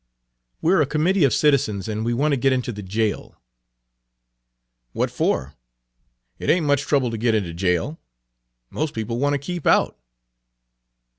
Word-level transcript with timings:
"We're 0.63 0.81
a 0.81 0.87
committee 0.87 1.23
of 1.25 1.31
citizens 1.31 1.87
and 1.87 2.03
we 2.03 2.11
want 2.11 2.31
to 2.31 2.35
get 2.35 2.51
into 2.51 2.71
the 2.71 2.81
jail." 2.81 3.39
"What 4.93 5.11
for? 5.11 5.53
It 6.39 6.49
ain't 6.49 6.65
much 6.65 6.81
trouble 6.87 7.11
to 7.11 7.19
get 7.19 7.35
into 7.35 7.53
jail. 7.53 7.99
Most 8.71 8.95
people 8.95 9.19
want 9.19 9.33
to 9.33 9.37
keep 9.37 9.67
out." 9.67 9.95